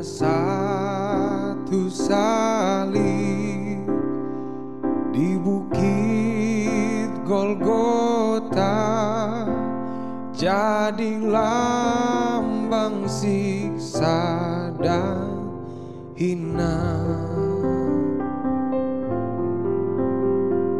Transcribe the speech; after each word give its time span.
Satu 0.00 1.92
salib 1.92 3.84
di 5.12 5.36
bukit 5.36 7.12
Golgota. 7.28 8.80
Jadi 10.32 11.20
lambang 11.20 13.04
siksa 13.04 14.72
dan 14.80 15.52
hina. 16.16 16.80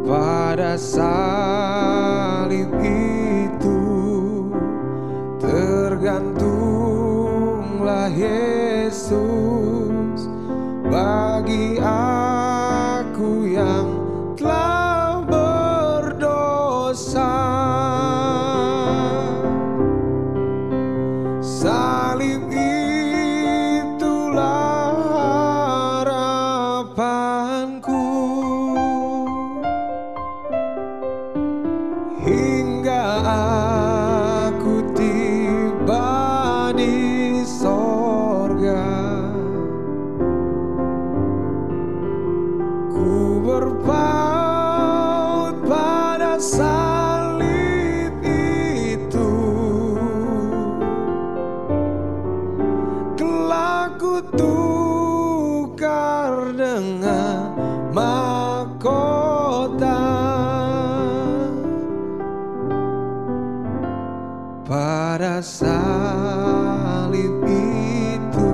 Pada 0.09 0.81
salib 0.81 1.50
Yesus 8.91 9.60
salib 65.41 67.33
itu 67.49 68.53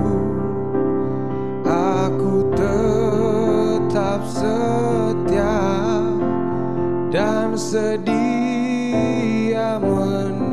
Aku 1.67 2.47
tetap 2.55 4.23
setia 4.23 5.59
dan 7.11 7.59
sedia 7.59 8.15
menderita 9.83 10.47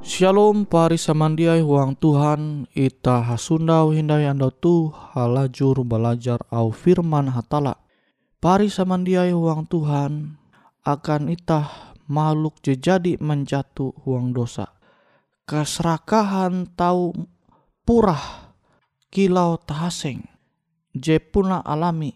Shalom 0.02 0.66
pari 0.66 0.98
samandiai 0.98 1.62
huang 1.62 1.94
Tuhan 1.96 2.66
ita 2.74 3.22
hasundau 3.24 3.94
hindai 3.94 4.26
anda 4.26 4.50
tu 4.50 4.90
halajur 4.90 5.80
belajar 5.86 6.42
au 6.52 6.74
firman 6.74 7.30
hatala. 7.32 7.78
Pari 8.42 8.68
samandiai 8.68 9.32
huang 9.32 9.64
Tuhan 9.70 10.36
akan 10.84 11.30
itah 11.30 11.96
makhluk 12.10 12.58
jejadi 12.60 13.16
menjatuh 13.22 13.96
huang 14.02 14.36
dosa. 14.36 14.76
Keserakahan 15.48 16.68
tau 16.76 17.16
purah 17.86 18.49
kilau 19.10 19.58
tahaseng. 19.58 20.22
Je 20.94 21.18
puna 21.22 21.62
alami 21.62 22.14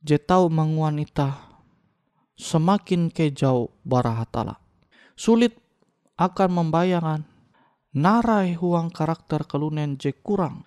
je 0.00 0.16
tahu 0.16 0.48
menguan 0.48 1.00
ita 1.00 1.36
semakin 2.36 3.12
ke 3.12 3.28
jauh 3.32 3.68
bara 3.84 4.24
hatala. 4.24 4.56
Sulit 5.16 5.56
akan 6.16 6.50
membayangkan 6.64 7.28
narai 7.96 8.56
huang 8.56 8.88
karakter 8.88 9.44
kelunen 9.44 10.00
je 10.00 10.16
kurang 10.16 10.64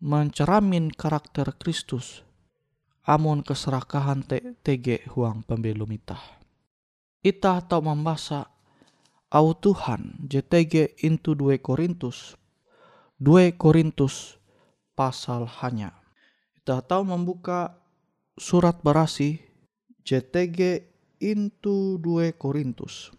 menceramin 0.00 0.92
karakter 0.92 1.56
Kristus. 1.56 2.24
Amun 3.08 3.40
keserakahan 3.40 4.20
te 4.20 4.60
tege 4.60 5.00
huang 5.16 5.40
pembelum 5.40 5.88
ita. 5.96 6.20
Ita 7.24 7.64
tahu 7.64 7.88
membaca 7.88 8.52
au 9.32 9.56
Tuhan 9.56 10.28
JTG 10.28 11.00
into 11.04 11.32
2 11.36 11.60
Korintus 11.60 12.36
2 13.20 13.58
Korintus 13.60 14.37
pasal 14.98 15.46
hanya. 15.62 15.94
Kita 16.58 16.82
tahu 16.82 17.06
membuka 17.06 17.78
surat 18.34 18.82
berasi 18.82 19.38
JTG 20.02 20.82
into 21.22 22.02
2 22.02 22.34
Korintus. 22.34 23.14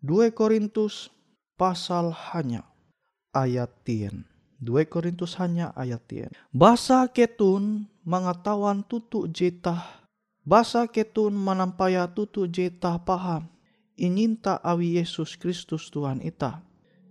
2 0.00 0.32
Korintus 0.32 1.12
pasal 1.60 2.16
hanya 2.32 2.64
ayat 3.36 3.68
10. 3.84 4.24
2 4.64 4.88
Korintus 4.88 5.36
hanya 5.36 5.76
ayat 5.76 6.00
10. 6.08 6.32
Bahasa 6.48 7.04
ketun 7.12 7.84
mengetahuan 8.08 8.80
tutu 8.88 9.28
jetah. 9.28 9.84
Bahasa 10.48 10.88
ketun 10.88 11.36
menampaya 11.36 12.08
tutu 12.08 12.48
jetah 12.48 12.96
paham. 13.04 13.46
Inyinta 14.00 14.56
awi 14.64 14.96
Yesus 14.96 15.36
Kristus 15.36 15.92
Tuhan 15.92 16.24
ita. 16.24 16.64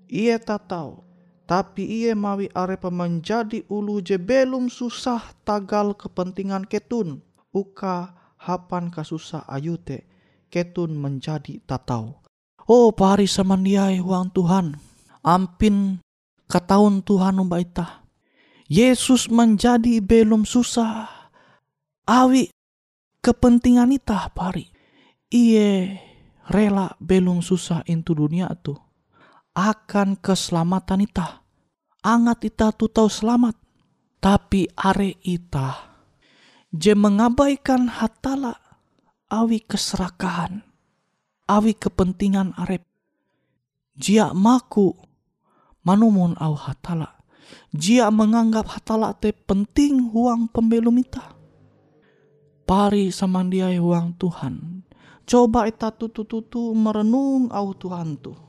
Ia 0.07 0.39
tak 0.39 0.71
tahu 0.71 1.06
tapi 1.47 1.87
ia 1.87 2.11
mawi 2.11 2.51
arepa 2.51 2.91
menjadi 2.91 3.63
ulu 3.71 4.03
je 4.03 4.19
belum 4.19 4.67
susah 4.67 5.31
tagal 5.47 5.95
kepentingan 5.95 6.67
ketun. 6.67 7.23
Uka 7.55 8.11
hapan 8.35 8.91
kasusah 8.91 9.47
ayute 9.47 10.03
ketun 10.51 10.99
menjadi 10.99 11.63
tatau. 11.63 12.19
Oh 12.67 12.91
pari 12.91 13.31
samandiai 13.31 14.03
huang 14.03 14.27
Tuhan. 14.35 14.75
Ampin 15.23 16.03
kataun 16.51 16.99
Tuhan 16.99 17.39
umbaita. 17.39 18.03
Yesus 18.67 19.31
menjadi 19.31 20.03
belum 20.03 20.43
susah. 20.43 21.31
Awi 22.03 22.51
kepentingan 23.23 23.95
ita 23.95 24.27
pari. 24.35 24.67
Iye 25.31 25.95
rela 26.51 26.91
belum 26.99 27.39
susah 27.39 27.87
into 27.87 28.11
dunia 28.11 28.51
tuh 28.59 28.86
akan 29.57 30.21
keselamatan 30.21 31.09
ita. 31.09 31.41
Angat 32.05 32.45
ita 32.45 32.69
tu 32.69 32.85
tahu 32.85 33.09
selamat. 33.09 33.57
Tapi 34.21 34.69
are 34.77 35.17
ita 35.25 35.97
je 36.69 36.93
mengabaikan 36.93 37.89
hatala 37.89 38.53
awi 39.33 39.65
keserakahan. 39.65 40.61
Awi 41.49 41.73
kepentingan 41.73 42.53
arep. 42.59 42.85
Jia 43.97 44.29
maku 44.37 44.93
manumun 45.81 46.37
au 46.37 46.53
hatala. 46.53 47.17
Jia 47.73 48.13
menganggap 48.13 48.67
hatala 48.69 49.15
te 49.17 49.33
penting 49.33 50.11
huang 50.13 50.51
pembelum 50.51 51.01
ita. 51.01 51.33
Pari 52.67 53.09
samandiai 53.09 53.79
huang 53.79 54.19
Tuhan. 54.19 54.85
Coba 55.23 55.71
ita 55.71 55.91
tutu-tutu 55.95 56.75
merenung 56.75 57.47
au 57.51 57.71
Tuhan 57.75 58.19
tuh 58.19 58.46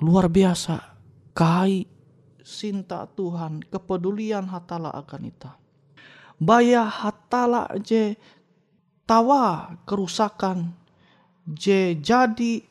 luar 0.00 0.26
biasa. 0.26 0.98
Kai 1.36 1.86
sinta 2.42 3.06
Tuhan 3.14 3.62
kepedulian 3.62 4.50
hatala 4.50 4.90
akan 4.90 5.22
ita. 5.28 5.54
Baya 6.40 6.88
hatala 6.88 7.68
je 7.78 8.16
tawa 9.06 9.76
kerusakan 9.86 10.74
je 11.46 11.94
jadi 12.00 12.64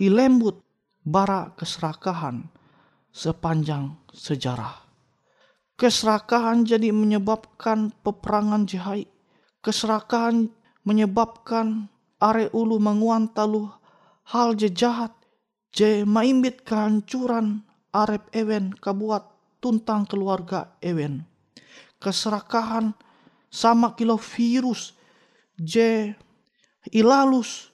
ilembut 0.00 0.62
bara 1.02 1.52
keserakahan 1.58 2.46
sepanjang 3.12 3.98
sejarah. 4.14 4.86
Keserakahan 5.76 6.64
jadi 6.64 6.88
menyebabkan 6.88 7.92
peperangan 8.00 8.64
jahai 8.64 9.04
keserakahan 9.66 10.46
menyebabkan 10.86 11.90
are 12.22 12.46
ulu 12.54 12.78
menguan 12.78 13.26
talu 13.34 13.66
hal 14.30 14.54
je 14.54 14.70
je 15.76 16.08
maimbit 16.08 16.64
kehancuran 16.64 17.60
arep 17.92 18.32
ewen 18.32 18.72
kabuat 18.80 19.28
tuntang 19.60 20.08
keluarga 20.08 20.72
ewen. 20.80 21.28
Keserakahan 22.00 22.96
sama 23.52 23.92
kilo 23.92 24.16
virus 24.16 24.96
je 25.60 26.16
ilalus 26.96 27.68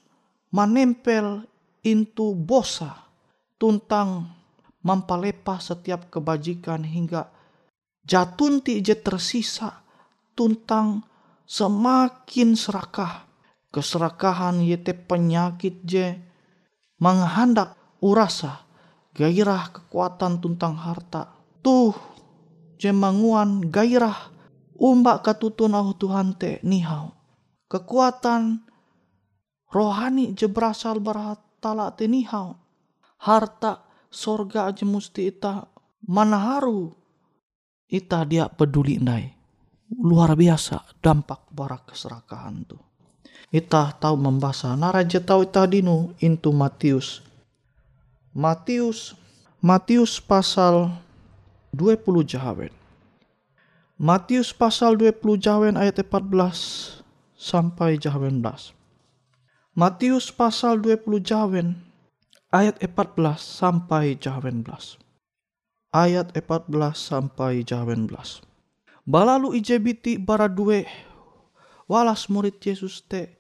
menempel 0.51 1.47
into 1.87 2.35
bosa 2.35 3.07
tuntang 3.59 4.35
mampalepa 4.83 5.63
setiap 5.63 6.11
kebajikan 6.11 6.83
hingga 6.83 7.31
jatunti 8.03 8.83
je 8.83 8.99
tersisa 8.99 9.87
tuntang 10.35 11.07
semakin 11.47 12.59
serakah. 12.59 13.31
Keserakahan 13.73 14.61
yete 14.61 14.93
penyakit 14.93 15.81
je 15.89 16.13
menghendak 17.01 17.82
urasa, 18.03 18.67
gairah 19.15 19.71
kekuatan 19.71 20.43
tuntang 20.43 20.75
harta. 20.75 21.31
Tuh, 21.63 21.95
jemanguan 22.77 23.71
gairah 23.71 24.35
umbak 24.75 25.23
katutun 25.23 25.79
au 25.79 25.95
Tuhan 25.95 26.35
te 26.35 26.59
nihau. 26.67 27.15
Kekuatan 27.71 28.67
rohani 29.71 30.35
je 30.35 30.51
berasal 30.51 30.99
berhatala 30.99 31.95
te 31.95 32.11
nihau. 32.11 32.59
Harta 33.23 33.87
sorga 34.11 34.67
aja 34.67 34.83
musti 34.83 35.31
ita 35.31 35.71
mana 36.11 36.59
haru. 36.59 36.91
Ita 37.87 38.27
dia 38.27 38.51
peduli 38.51 38.99
ndai. 38.99 39.31
Luar 40.03 40.35
biasa 40.35 40.99
dampak 40.99 41.53
barak 41.55 41.95
keserakahan 41.95 42.65
tu. 42.67 42.81
Ita 43.53 43.93
tahu 44.01 44.17
membaca 44.17 44.73
naraja 44.73 45.21
tahu 45.21 45.45
ita 45.45 45.69
dinu 45.69 46.17
into 46.25 46.49
Matius 46.57 47.21
Matius 48.33 49.13
Matius 49.61 50.17
pasal 50.17 50.97
20 51.77 52.25
jahawen. 52.25 52.73
Matius 54.01 54.57
pasal 54.57 54.97
20 54.97 55.37
jahawen 55.37 55.77
ayat 55.77 56.01
14 56.01 57.05
sampai 57.37 58.01
jahawen 58.01 58.41
11. 58.41 58.73
Matius 59.77 60.33
pasal 60.33 60.81
20 60.81 61.21
jahawen 61.21 61.85
ayat 62.57 62.81
14 62.81 63.37
sampai 63.37 64.17
jahawen 64.17 64.65
11. 64.65 64.97
Ayat 65.93 66.33
14 66.33 66.73
sampai 66.97 67.61
jahawen 67.69 68.09
11. 68.09 68.41
Balalu 69.05 69.61
ijebiti 69.61 70.17
bara 70.17 70.49
due 70.49 70.89
walas 71.85 72.33
murid 72.33 72.57
Yesus 72.65 73.05
te 73.05 73.37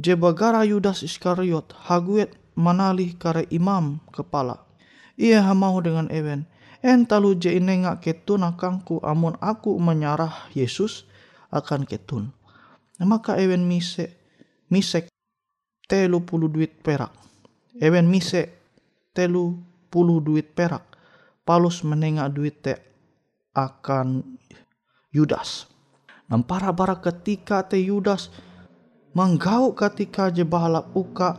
je 0.00 0.16
bagara 0.16 0.64
Yudas 0.64 1.04
Iskariot 1.04 1.76
haguet 1.92 2.32
manalih 2.54 3.14
kare 3.18 3.46
imam 3.50 4.02
kepala. 4.10 4.62
Ia 5.14 5.46
hamau 5.46 5.78
dengan 5.78 6.10
ewen. 6.10 6.46
Entalu 6.84 7.38
je 7.40 7.54
inenga 7.54 7.96
ketun 8.02 8.44
akangku 8.44 9.00
amun 9.00 9.38
aku 9.40 9.78
menyarah 9.78 10.50
Yesus 10.52 11.08
akan 11.48 11.86
ketun. 11.88 12.34
Maka 13.00 13.38
ewen 13.40 13.64
mise 13.64 14.14
misek 14.68 15.08
telu 15.88 16.22
puluh 16.22 16.50
duit 16.50 16.82
perak. 16.82 17.14
Ewen 17.80 18.06
mise 18.10 18.52
telu 19.16 19.58
puluh 19.88 20.20
duit 20.20 20.52
perak. 20.52 20.84
Palus 21.44 21.84
menengak 21.84 22.32
duit 22.36 22.56
te 22.60 22.74
akan 23.54 24.38
Yudas. 25.14 25.70
Nampara 26.26 26.74
bara 26.74 26.98
ketika 26.98 27.62
te 27.64 27.78
Yudas 27.78 28.28
menggau 29.14 29.72
ketika 29.78 30.28
je 30.28 30.42
bahalap 30.42 30.90
uka 30.92 31.38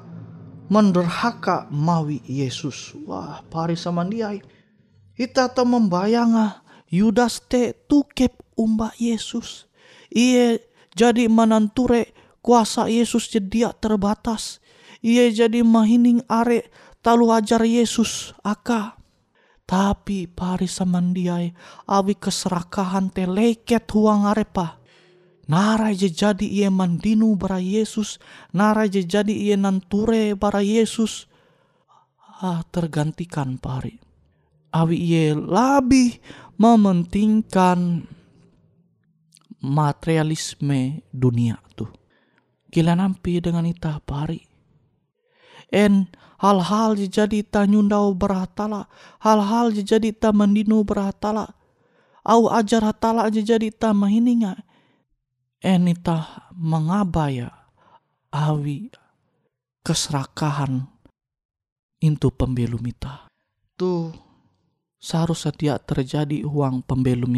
menderhaka 0.68 1.70
mawi 1.70 2.22
Yesus. 2.26 2.94
Wah, 3.06 3.42
pari 3.48 3.78
samandiai. 3.78 4.42
Ita 5.16 5.48
to 5.56 5.64
membayanga 5.64 6.66
Yudas 6.92 7.42
te 7.44 7.74
tukep 7.88 8.36
umba 8.56 8.92
Yesus. 9.00 9.68
Ia 10.12 10.60
jadi 10.96 11.28
menanture 11.28 12.14
kuasa 12.40 12.88
Yesus 12.88 13.32
jadi 13.32 13.74
terbatas. 13.78 14.64
Ia 15.02 15.30
jadi 15.32 15.62
mahining 15.66 16.24
are 16.30 16.68
talu 17.02 17.30
ajar 17.34 17.64
Yesus 17.66 18.34
aka. 18.42 18.98
Tapi 19.66 20.30
pari 20.30 20.70
samandiai 20.70 21.50
awi 21.90 22.14
keserakahan 22.14 23.10
te 23.10 23.26
leket 23.26 23.90
huang 23.90 24.30
arepa 24.30 24.78
Nara 25.46 25.94
je 25.94 26.10
jadi 26.10 26.42
ia 26.42 26.74
mandinu 26.74 27.38
bara 27.38 27.62
Yesus, 27.62 28.18
nara 28.50 28.90
je 28.90 29.06
jadi 29.06 29.30
ia 29.30 29.54
nanture 29.54 30.34
bara 30.34 30.66
Yesus. 30.66 31.30
Ah, 32.42 32.66
tergantikan 32.74 33.62
pari. 33.62 34.02
Awi 34.74 34.98
ia 34.98 35.38
lebih 35.38 36.20
mementingkan 36.58 38.10
materialisme 39.62 41.06
dunia 41.14 41.62
tuh. 41.78 41.94
Gila 42.74 42.98
nampi 42.98 43.40
dengan 43.40 43.70
ita 43.70 44.02
pari. 44.04 44.42
En 45.72 46.10
hal-hal 46.42 46.98
jadi 47.00 47.46
ta 47.46 47.64
nyundau 47.64 48.18
berhatala, 48.18 48.90
hal-hal 49.22 49.72
jadi 49.72 50.10
ta 50.12 50.36
mendinu 50.36 50.84
berhatala. 50.84 51.56
Au 52.26 52.50
ajar 52.50 52.82
hatala 52.82 53.30
aja 53.30 53.40
jadi 53.40 53.70
ta 53.70 53.94
mahininga. 53.94 54.75
En 55.66 55.90
ita 55.90 56.46
mengabaya 56.54 57.50
awi 58.30 58.94
keserakahan 59.82 60.86
itu 61.98 62.30
pembelum 62.30 62.86
ita. 62.86 63.26
Tuh 63.74 64.14
seharusnya 65.02 65.50
tidak 65.58 65.90
terjadi 65.90 66.46
uang 66.46 66.86
pembelum 66.86 67.34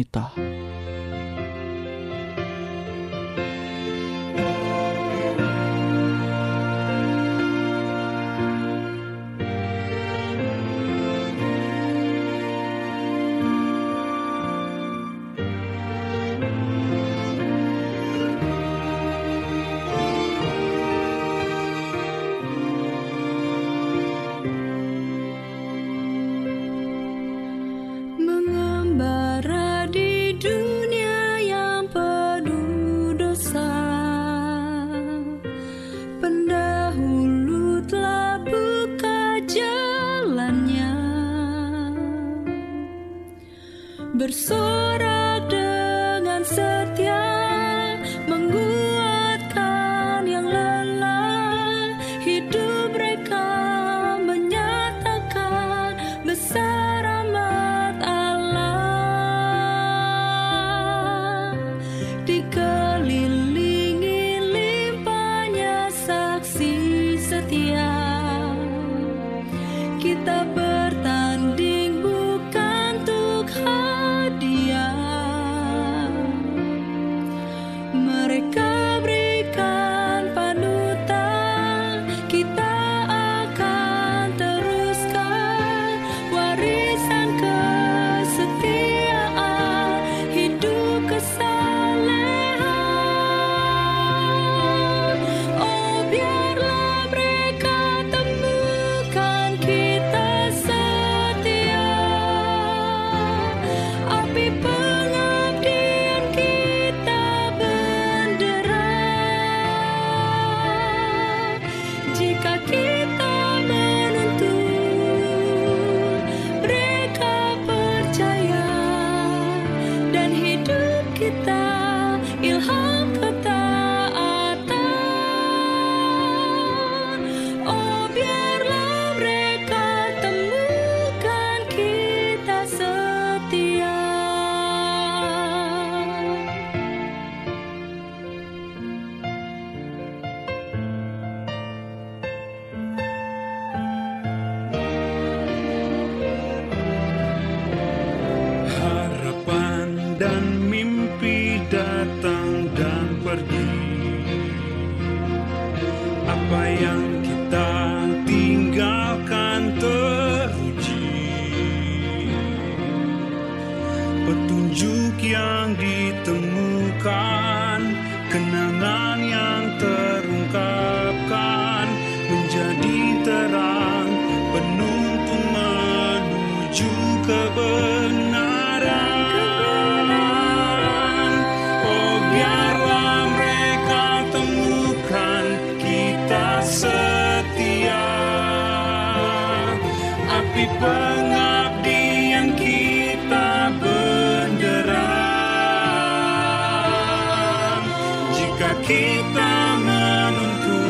kita 198.88 199.76
menuntun. 199.84 200.80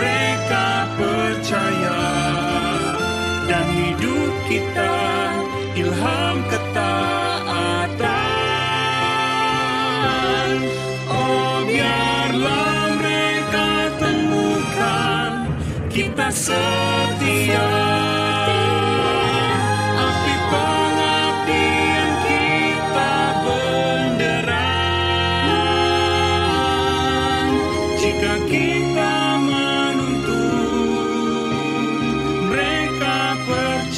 Mereka 0.00 0.88
percaya 0.96 2.00
dan 3.44 3.68
hidup 3.68 4.32
kita 4.48 4.96
ilham 5.76 6.40
ketaatan. 6.48 8.00
Oh 11.12 11.68
biarlah 11.68 12.96
mereka 12.96 13.92
temukan 14.00 15.52
kita 15.92 16.32
setia 16.32 16.89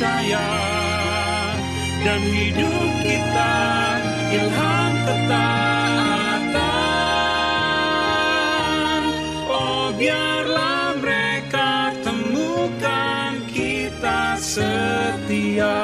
percaya 0.02 0.50
dan 2.02 2.18
hidup 2.26 2.90
kita 3.06 3.54
ilham 4.35 4.92
ketaatan. 5.06 6.42
Oh 9.47 9.94
biarlah 9.94 10.99
mereka 10.99 11.94
temukan 12.02 13.47
kita 13.47 14.35
setia. 14.42 15.78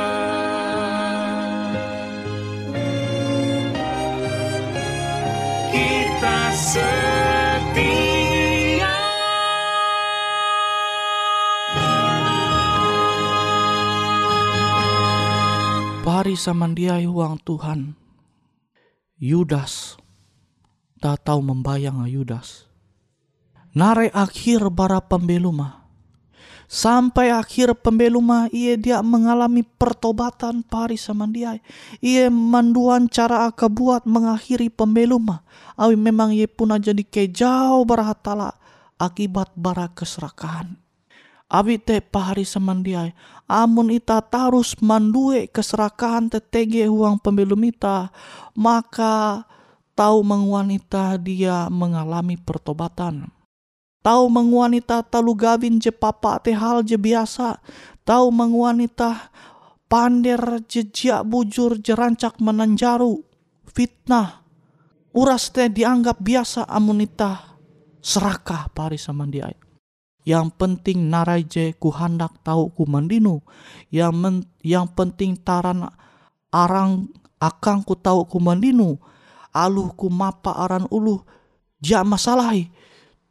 Kita 5.71 6.51
setia 6.59 7.38
Pari 16.19 16.35
samandiai 16.35 17.07
huang 17.07 17.39
Tuhan. 17.47 17.95
Yudas 19.23 19.95
tak 20.99 21.23
tahu 21.23 21.39
membayang 21.47 22.11
Yudas. 22.11 22.67
Nare 23.71 24.11
akhir 24.11 24.67
bara 24.75 24.99
pembeluma. 24.99 25.87
Sampai 26.67 27.31
akhir 27.31 27.71
pembeluma 27.79 28.51
ia 28.51 28.75
dia 28.75 28.99
mengalami 28.99 29.63
pertobatan 29.63 30.67
pari 30.67 30.99
sama 30.99 31.31
dia. 31.31 31.55
Ia 32.03 32.27
manduan 32.35 33.07
cara 33.07 33.47
aka 33.47 33.71
buat 33.71 34.03
mengakhiri 34.03 34.75
pembeluma. 34.75 35.47
Awi 35.79 35.95
memang 35.95 36.35
ia 36.35 36.51
pun 36.51 36.75
jadi 36.83 37.07
kejauh 37.07 37.87
barahatala 37.87 38.59
akibat 38.99 39.55
bara 39.55 39.87
keserakahan. 39.95 40.83
Abi 41.49 41.81
te 41.81 42.05
pahari 42.05 42.45
samandiai. 42.45 43.17
Amun 43.49 43.89
ita 43.89 44.21
tarus 44.21 44.77
mandue 44.85 45.49
keserakahan 45.49 46.29
tetege 46.29 46.85
huang 46.85 47.17
pembelum 47.17 47.65
ita. 47.65 48.13
Maka 48.53 49.49
tahu 49.97 50.21
menguanita 50.21 51.17
dia 51.17 51.73
mengalami 51.73 52.37
pertobatan. 52.37 53.33
Tahu 54.05 54.29
menguanita 54.29 55.01
talu 55.01 55.33
gavin 55.33 55.81
je 55.81 55.89
papa 55.89 56.37
te 56.37 56.53
hal 56.53 56.85
je 56.85 57.01
biasa. 57.01 57.57
Tahu 58.05 58.29
menguanita 58.29 59.33
pander 59.89 60.61
jejak 60.69 61.25
bujur 61.25 61.81
jerancak 61.81 62.37
menanjaru. 62.45 63.25
Fitnah. 63.73 64.45
Uras 65.17 65.49
teh 65.49 65.73
dianggap 65.73 66.21
biasa 66.21 66.69
amunita 66.69 67.57
serakah 68.05 68.69
pari 68.71 69.01
samandiai. 69.01 69.68
Yang 70.29 70.61
penting 70.61 71.09
narai 71.09 71.49
je 71.49 71.73
ku 71.81 71.89
handak 71.89 72.45
tahu 72.45 72.69
ku 72.77 72.85
mandinu. 72.85 73.41
Yang 73.89 74.13
men, 74.13 74.37
yang 74.61 74.85
penting 74.93 75.41
taran 75.41 75.89
arang 76.53 77.09
akang 77.41 77.81
ku 77.81 77.97
tahu 77.97 78.29
ku 78.29 78.37
mandinu. 78.37 79.01
Aluh 79.57 79.89
ku 79.97 80.13
mapa 80.13 80.53
aran 80.53 80.85
ulu. 80.93 81.25
Ja 81.81 82.05
masalahi. 82.05 82.69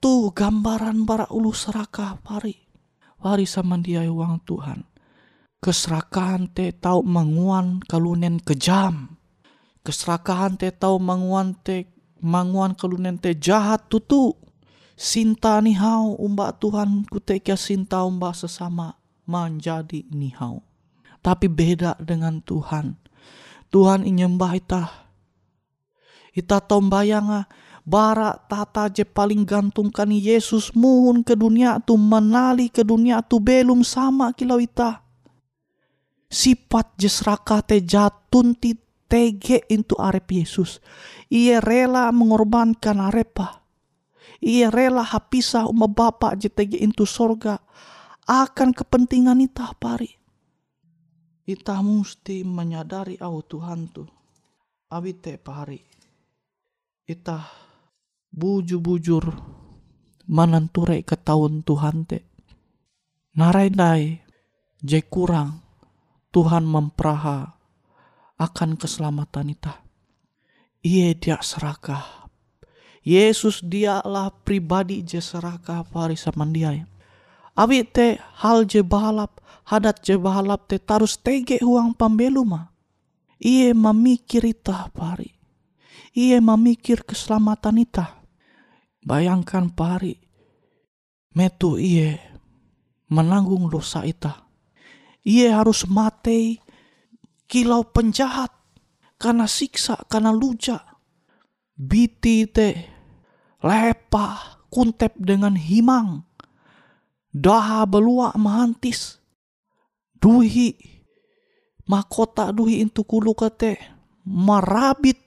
Tu 0.01 0.33
gambaran 0.33 1.05
bara 1.05 1.29
ulu 1.29 1.53
serakah 1.53 2.17
pari. 2.25 2.65
Pari 3.21 3.45
sama 3.45 3.77
dia 3.77 4.01
uang 4.01 4.41
Tuhan. 4.41 4.81
Keserakahan 5.61 6.49
te 6.49 6.73
tahu 6.73 7.05
manguan 7.05 7.77
kalunen 7.85 8.41
kejam. 8.41 9.21
Keserakahan 9.85 10.57
te 10.57 10.73
tahu 10.73 10.97
manguan 10.97 11.53
te 11.61 11.85
manguan 12.25 12.73
kalunen 12.73 13.21
te 13.21 13.37
jahat 13.37 13.85
tutu 13.85 14.46
Sinta 14.97 15.61
nihau 15.61 16.17
umba 16.17 16.49
Tuhan 16.57 17.05
kutekia 17.05 17.53
sinta 17.53 18.01
umba 18.01 18.33
sesama 18.33 18.97
menjadi 19.29 20.01
nihau. 20.09 20.65
Tapi 21.21 21.45
beda 21.45 21.93
dengan 22.01 22.41
Tuhan. 22.41 22.97
Tuhan 23.69 24.09
inyembah 24.09 24.51
ita. 24.57 24.83
Ita 26.33 26.57
tombayanga 26.65 27.45
bara 27.85 28.41
tata 28.49 28.89
je 28.89 29.05
paling 29.05 29.45
gantungkan 29.45 30.09
Yesus 30.09 30.73
muhun 30.73 31.21
ke 31.21 31.37
dunia 31.37 31.77
tu 31.77 31.93
menali 31.93 32.73
ke 32.73 32.81
dunia 32.81 33.21
tu 33.21 33.37
belum 33.37 33.85
sama 33.85 34.33
kilau 34.33 34.57
ita. 34.57 35.05
Sifat 36.25 36.97
je 36.97 37.05
serakah 37.05 37.61
te 37.61 37.85
jatun 37.85 38.57
ti 38.57 38.73
tege 39.05 39.61
into 39.69 39.93
arep 40.01 40.25
Yesus. 40.41 40.81
Ia 41.29 41.61
rela 41.61 42.09
mengorbankan 42.09 42.97
arepa 42.97 43.66
ia 44.41 44.69
rela 44.69 45.01
hapisah 45.01 45.65
uma 45.65 45.89
bapak 45.89 46.37
JTG 46.37 46.83
into 46.83 47.05
sorga 47.09 47.57
akan 48.27 48.75
kepentingan 48.75 49.39
ita 49.39 49.71
pari. 49.79 50.11
Ita 51.47 51.79
mesti 51.79 52.43
menyadari 52.43 53.15
au 53.23 53.39
Tuhan 53.39 53.87
tu. 53.95 54.03
Abite 54.91 55.39
pari. 55.39 55.79
Ita 57.07 57.39
bujur-bujur 58.27 59.23
mananture 60.27 60.99
ke 61.07 61.15
tahun 61.15 61.63
Tuhan 61.63 61.97
te. 62.03 62.19
Narai 63.39 63.71
dai 63.71 64.03
je 64.83 64.99
kurang 65.07 65.63
Tuhan 66.35 66.67
memperaha 66.67 67.47
akan 68.35 68.75
keselamatan 68.75 69.55
ita. 69.55 69.73
Ia 70.83 71.15
dia 71.15 71.39
serakah 71.39 72.26
Yesus 73.07 73.63
dialah 73.63 74.35
pribadi 74.43 74.99
je 74.99 75.23
serakah 75.23 75.87
parisa 75.87 76.27
mandiai. 76.35 76.83
Abi 77.55 77.87
te 77.87 78.19
hal 78.43 78.67
je 78.67 78.83
balap, 78.83 79.39
hadat 79.71 80.03
je 80.03 80.19
balap 80.19 80.67
te 80.67 80.75
tarus 80.75 81.15
tege 81.15 81.55
huang 81.63 81.95
pambeluma. 81.95 82.75
Ie 83.39 83.71
memikir 83.71 84.43
ita 84.43 84.91
pari. 84.91 85.31
Ie 86.11 86.35
memikir 86.43 87.07
keselamatan 87.07 87.79
ita. 87.79 88.19
Bayangkan 89.07 89.71
pari. 89.71 90.19
Metu 91.31 91.79
ie 91.79 92.19
menanggung 93.07 93.71
dosa 93.71 94.03
ita. 94.03 94.51
Ie 95.23 95.47
harus 95.47 95.87
mati 95.87 96.59
kilau 97.47 97.87
penjahat 97.87 98.51
karena 99.15 99.47
siksa, 99.47 99.95
karena 100.11 100.35
luja. 100.35 100.83
Biti 101.77 102.43
te 102.51 102.96
lepa 103.61 104.57
kuntep 104.69 105.17
dengan 105.17 105.57
himang. 105.57 106.25
Daha 107.33 107.85
belua 107.85 108.33
mahantis. 108.37 109.21
Duhi 110.17 110.73
mahkota 111.85 112.49
duhi 112.49 112.81
intu 112.81 113.05
kulu 113.05 113.37
kate 113.37 113.77
marabit 114.25 115.21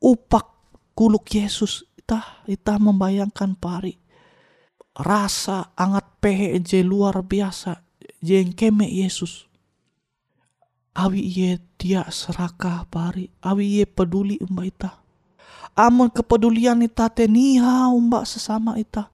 upak 0.00 0.48
kuluk 0.96 1.28
Yesus. 1.28 1.84
Itah 2.00 2.46
itah 2.48 2.80
membayangkan 2.80 3.58
pari. 3.58 4.00
Rasa 4.96 5.76
angat 5.76 6.08
pehe 6.24 6.56
je 6.64 6.80
luar 6.80 7.20
biasa 7.20 7.84
jengkeme 8.24 8.88
Yesus. 8.88 9.44
Awi 10.96 11.20
ye 11.20 11.60
dia 11.76 12.08
serakah 12.08 12.88
pari 12.88 13.28
awi 13.44 13.80
ye 13.80 13.84
peduli 13.84 14.40
umba 14.40 14.64
itah 14.64 15.05
Amun 15.76 16.08
kepedulian 16.08 16.80
ita 16.80 17.12
te 17.12 17.28
niha 17.28 17.92
umba 17.92 18.24
sesama 18.24 18.80
ita. 18.80 19.12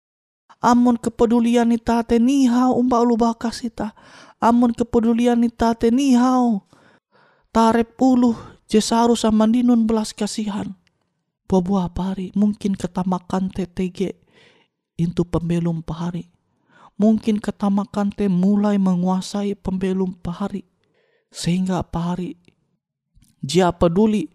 Amun 0.63 0.95
kepedulian 0.95 1.75
ita 1.75 2.07
te 2.07 2.23
niha 2.23 2.71
umba 2.71 3.03
ulu 3.03 3.19
bakas 3.19 3.67
ita. 3.67 3.91
Amun 4.39 4.71
kepedulian 4.71 5.43
ita 5.43 5.75
te 5.75 5.91
niha 5.91 6.39
tarep 7.51 7.99
ulu 7.99 8.33
jesaru 8.71 9.19
sama 9.19 9.51
dinun 9.51 9.85
belas 9.85 10.17
kasihan. 10.17 10.73
Buah-buah 11.51 11.93
pari 11.93 12.33
mungkin 12.33 12.73
ketamakan 12.73 13.53
te 13.53 13.69
tege 13.69 14.17
intu 14.97 15.29
pembelum 15.29 15.85
pahari. 15.85 16.33
Mungkin 16.97 17.43
ketamakan 17.43 18.15
te 18.15 18.31
mulai 18.31 18.81
menguasai 18.81 19.59
pembelum 19.59 20.17
pahari. 20.17 20.65
Sehingga 21.29 21.85
pahari 21.85 22.41
dia 23.43 23.69
peduli 23.75 24.32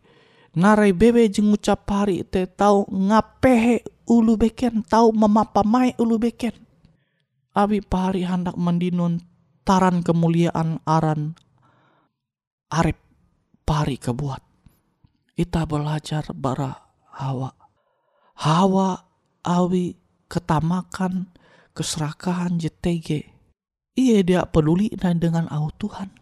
narai 0.58 0.90
bebe 0.90 1.30
jeng 1.30 1.54
ucap 1.54 1.86
hari 1.86 2.26
te 2.26 2.50
tau 2.50 2.90
ngapehe 2.90 3.86
ulu 4.10 4.34
beken 4.42 4.82
tau 4.82 5.14
memapamai 5.14 5.94
ulu 6.02 6.18
beken. 6.18 6.58
Abi 7.54 7.86
pahari 7.86 8.26
hendak 8.26 8.58
mendinun 8.58 9.22
taran 9.62 10.02
kemuliaan 10.02 10.82
aran 10.90 11.38
arep 12.74 12.98
pari 13.62 14.02
kebuat. 14.02 14.42
Ita 15.38 15.70
belajar 15.70 16.34
bara 16.34 16.74
hawa. 17.14 17.54
Hawa 18.38 18.98
awi 19.46 19.94
ketamakan 20.26 21.30
keserakahan 21.78 22.58
JTG. 22.58 23.30
Iya 23.98 24.18
dia 24.26 24.42
peduli 24.46 24.94
dan 24.94 25.18
dengan 25.22 25.50
au 25.50 25.70
Tuhan. 25.74 26.14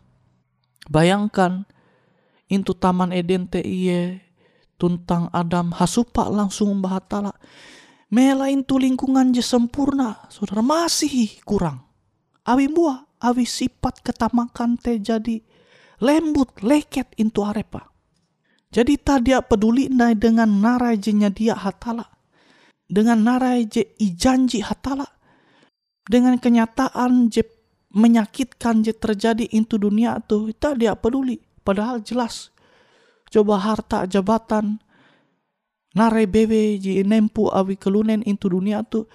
Bayangkan 0.87 1.67
intu 2.47 2.75
taman 2.75 3.11
Eden 3.11 3.47
te 3.51 3.59
iye 3.59 4.24
tuntang 4.75 5.31
Adam 5.31 5.71
hasupa 5.75 6.27
langsung 6.27 6.79
bahatala 6.83 7.35
melain 8.13 8.61
tu 8.63 8.77
lingkungan 8.79 9.33
je 9.35 9.43
sempurna 9.43 10.29
saudara 10.29 10.61
masih 10.61 11.41
kurang. 11.43 11.83
Awi 12.45 12.69
buah 12.69 13.03
awi 13.25 13.43
sifat 13.43 14.05
ketamakan 14.05 14.77
te 14.77 15.01
jadi 15.01 15.41
lembut 15.99 16.61
leket 16.61 17.09
intu 17.17 17.41
arepa. 17.41 17.89
Jadi 18.69 18.99
tadia 18.99 19.39
peduli 19.39 19.87
nai 19.87 20.13
dengan 20.19 20.51
narai 20.51 20.99
jenya 20.99 21.31
dia 21.31 21.55
hatala 21.55 22.05
dengan 22.85 23.17
narai 23.23 23.65
je 23.65 23.81
ijanji 23.97 24.61
hatala 24.61 25.07
dengan 26.05 26.37
kenyataan 26.37 27.33
je 27.33 27.41
menyakitkan 27.95 28.85
je 28.85 28.93
terjadi 28.93 29.49
intu 29.55 29.79
dunia 29.79 30.21
tu 30.21 30.51
kita 30.51 30.77
dia 30.77 30.93
peduli. 30.93 31.41
Padahal 31.65 32.03
jelas 32.05 32.53
coba 33.31 33.61
harta 33.61 34.05
jabatan 34.05 34.81
nare 35.95 36.25
bebe 36.27 36.77
ji 36.81 37.01
nempu 37.01 37.49
awi 37.49 37.79
kelunen 37.79 38.21
into 38.27 38.51
dunia 38.51 38.83
tu 38.85 39.07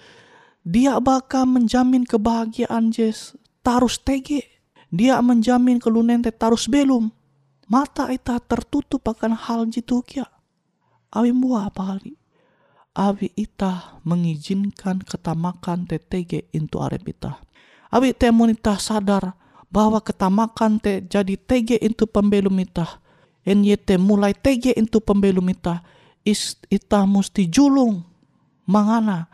dia 0.67 0.97
bakal 1.01 1.47
menjamin 1.47 2.05
kebahagiaan 2.05 2.93
jes 2.93 3.37
tarus 3.61 4.01
tege 4.01 4.47
dia 4.91 5.21
menjamin 5.23 5.79
kelunen 5.79 6.25
te 6.25 6.33
tarus 6.35 6.67
belum 6.67 7.13
mata 7.71 8.11
ita 8.11 8.41
tertutup 8.43 9.07
akan 9.07 9.39
hal 9.39 9.69
jitu 9.71 10.03
kia 10.03 10.27
Awi 11.11 11.35
mua 11.35 11.67
apa 11.67 11.83
kali? 11.91 12.15
Awi 12.95 13.35
ita 13.35 13.99
mengizinkan 14.07 15.03
ketamakan 15.03 15.91
TTG 15.91 16.55
into 16.55 16.79
arep 16.79 17.03
ita. 17.11 17.43
Awi 17.91 18.15
temun 18.15 18.55
ita 18.55 18.79
sadar 18.79 19.35
bahwa 19.75 19.99
ketamakan 19.99 20.79
te 20.79 21.03
jadi 21.03 21.35
TG 21.35 21.83
into 21.83 22.07
pembelum 22.07 22.55
ita. 22.63 23.03
NYT 23.45 23.97
mulai 23.97 24.37
TG 24.37 24.77
into 24.77 25.01
pembelum 25.01 25.49
ita. 25.49 25.81
Is, 26.21 26.61
ita 26.69 27.09
musti 27.09 27.49
julung 27.49 28.05
mangana 28.69 29.27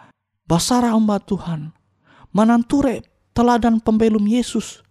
basara 0.47 0.95
hamba 0.95 1.19
Tuhan. 1.19 1.75
Mananture 2.31 3.03
teladan 3.35 3.83
pembelum 3.83 4.23
Yesus. 4.31 4.83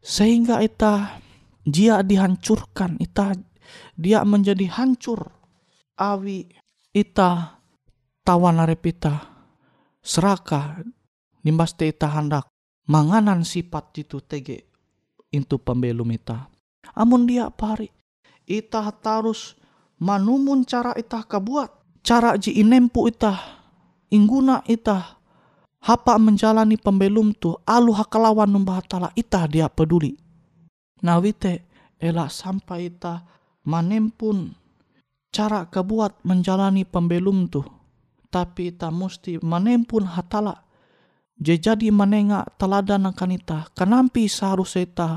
Sehingga 0.00 0.64
ita 0.64 1.20
dia 1.64 2.00
dihancurkan. 2.00 2.96
Ita 3.00 3.36
dia 3.96 4.24
menjadi 4.24 4.68
hancur. 4.72 5.28
Awi 5.94 6.48
ita 6.90 7.60
tawan 8.26 8.58
arep 8.58 8.82
ita 8.90 9.30
seraka 10.02 10.82
nimbas 11.46 11.78
te 11.78 11.86
ita 11.86 12.10
hendak 12.10 12.50
manganan 12.90 13.46
sifat 13.46 13.94
itu 14.02 14.18
tege 14.24 14.66
itu 15.30 15.56
pembelum 15.60 16.10
ita. 16.10 16.50
Amun 16.94 17.26
dia 17.26 17.48
pari 17.50 17.88
ita 18.44 18.84
harus 18.84 19.56
manumun 20.00 20.64
cara 20.68 20.92
ita 20.96 21.24
kabuat 21.24 21.72
cara 22.04 22.36
ji 22.36 22.60
inempu 22.60 23.08
ita 23.08 23.40
ingguna 24.12 24.60
ita 24.68 25.16
hapa 25.84 26.20
menjalani 26.20 26.76
pembelum 26.76 27.32
tu 27.36 27.56
alu 27.64 27.92
hakalawan 27.96 28.48
numbah 28.48 28.80
tala 28.84 29.08
ita 29.12 29.44
dia 29.48 29.68
peduli. 29.68 30.16
Nah 31.04 31.20
wite 31.20 31.64
elak 32.00 32.32
sampai 32.32 32.92
ita 32.92 33.24
manempun 33.64 34.52
cara 35.32 35.68
kebuat 35.68 36.24
menjalani 36.24 36.84
pembelum 36.84 37.48
tu 37.48 37.64
tapi 38.28 38.74
ita 38.74 38.92
musti 38.92 39.40
manempun 39.40 40.04
hatala 40.04 40.64
je 41.40 41.56
jadi 41.58 41.90
menenga 41.90 42.46
teladan 42.60 43.08
akan 43.10 43.30
ita 43.34 43.58
kenampi 43.74 44.30
seharusnya 44.30 44.82
ita 44.86 45.10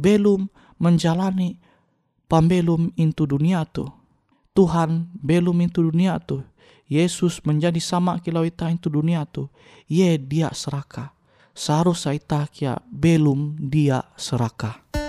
belum 0.00 0.48
menjalani 0.80 1.60
pembelum 2.30 2.94
into 2.94 3.26
dunia 3.26 3.66
tu. 3.66 3.90
Tuhan 4.54 5.10
belum 5.18 5.66
into 5.66 5.82
dunia 5.82 6.22
tu. 6.22 6.46
Yesus 6.86 7.42
menjadi 7.42 7.82
sama 7.82 8.22
kilau 8.22 8.46
ita 8.46 8.70
into 8.70 8.86
dunia 8.86 9.26
tu. 9.26 9.50
Ye 9.90 10.14
dia 10.14 10.54
seraka. 10.54 11.10
Seharusnya 11.50 12.14
ita 12.14 12.46
kia 12.46 12.78
belum 12.86 13.58
dia 13.58 14.06
seraka 14.14 14.99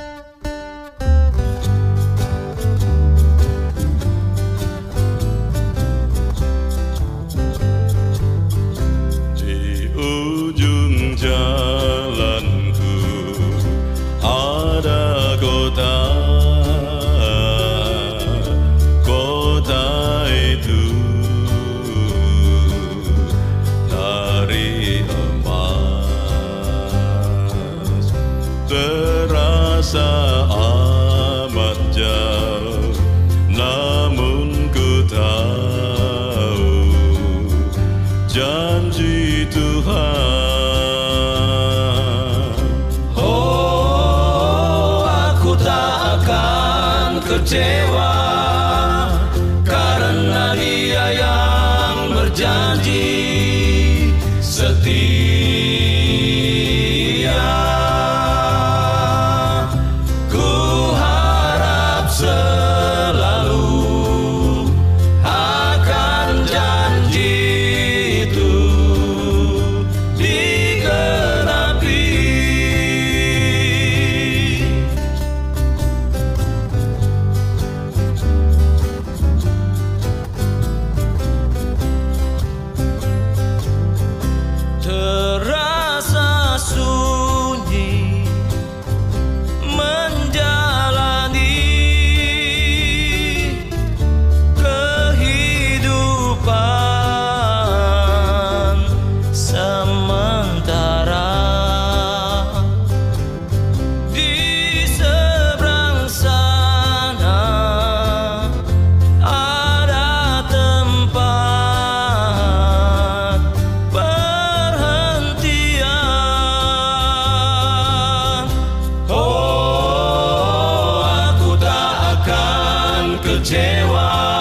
akan 123.42 123.50
kecewa 123.50 124.41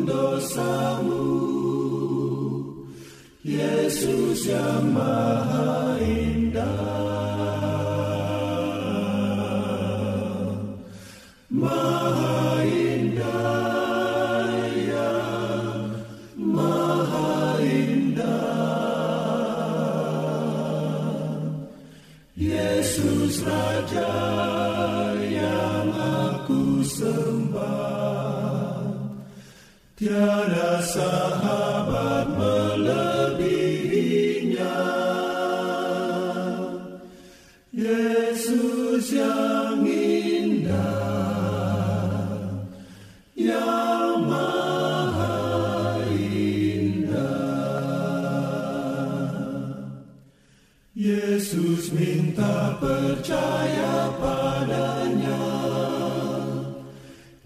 Yesus 3.91 4.47
yang 4.47 4.95
maha 4.95 5.99
indah. 5.99 7.00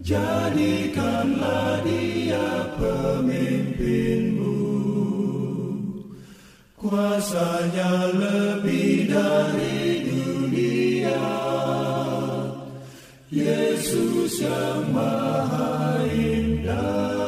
Jadikanlah 0.06 1.82
dia 1.82 2.70
pemimpinmu. 2.78 4.54
Kuasanya 6.78 8.14
lebih 8.14 9.10
dari 9.10 10.06
dunia. 10.06 11.26
Yesus 13.34 14.46
yang 14.46 14.94
maha 14.94 16.06
indah 16.06 17.25